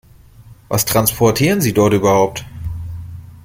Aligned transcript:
Was 0.67 0.83
transportieren 0.85 1.61
Sie 1.61 1.73
dort 1.73 1.93
überhaupt? 1.93 2.43